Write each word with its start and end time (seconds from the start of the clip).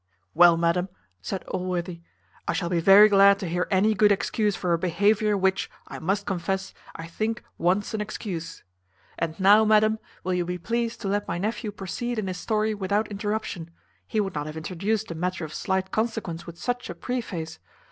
"Well, 0.33 0.57
madam," 0.57 0.89
said 1.21 1.43
Allworthy, 1.43 2.01
"I 2.47 2.53
shall 2.53 2.69
be 2.69 2.79
very 2.79 3.07
glad 3.07 3.37
to 3.37 3.47
hear 3.47 3.67
any 3.69 3.93
good 3.93 4.11
excuse 4.11 4.55
for 4.55 4.73
a 4.73 4.77
behaviour 4.79 5.37
which, 5.37 5.69
I 5.89 5.99
must 5.99 6.25
confess, 6.25 6.73
I 6.95 7.05
think 7.05 7.43
wants 7.59 7.93
an 7.93 8.01
excuse. 8.01 8.63
And 9.19 9.39
now, 9.39 9.63
madam, 9.63 9.99
will 10.23 10.33
you 10.33 10.43
be 10.43 10.57
pleased 10.57 11.01
to 11.01 11.07
let 11.07 11.27
my 11.27 11.37
nephew 11.37 11.71
proceed 11.71 12.17
in 12.17 12.25
his 12.25 12.37
story 12.39 12.73
without 12.73 13.09
interruption. 13.11 13.69
He 14.07 14.19
would 14.19 14.33
not 14.33 14.47
have 14.47 14.57
introduced 14.57 15.11
a 15.11 15.13
matter 15.13 15.45
of 15.45 15.53
slight 15.53 15.91
consequence 15.91 16.47
with 16.47 16.57
such 16.57 16.89
a 16.89 16.95
preface. 16.95 17.59